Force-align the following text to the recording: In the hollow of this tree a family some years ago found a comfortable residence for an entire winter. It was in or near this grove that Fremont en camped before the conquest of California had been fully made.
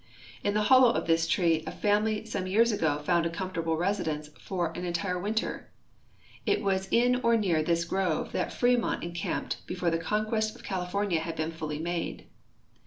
In 0.43 0.55
the 0.55 0.63
hollow 0.63 0.89
of 0.91 1.05
this 1.05 1.27
tree 1.27 1.63
a 1.67 1.71
family 1.71 2.25
some 2.25 2.47
years 2.47 2.71
ago 2.71 2.97
found 2.97 3.27
a 3.27 3.29
comfortable 3.29 3.77
residence 3.77 4.29
for 4.39 4.71
an 4.75 4.83
entire 4.83 5.19
winter. 5.19 5.69
It 6.43 6.63
was 6.63 6.87
in 6.89 7.17
or 7.21 7.37
near 7.37 7.61
this 7.61 7.85
grove 7.85 8.31
that 8.31 8.51
Fremont 8.51 9.03
en 9.03 9.11
camped 9.13 9.63
before 9.67 9.91
the 9.91 9.99
conquest 9.99 10.55
of 10.55 10.63
California 10.63 11.19
had 11.19 11.35
been 11.35 11.51
fully 11.51 11.77
made. 11.77 12.25